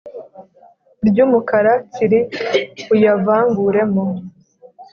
[1.07, 2.19] ryu mukara tsiri
[2.93, 4.03] uyavanguremo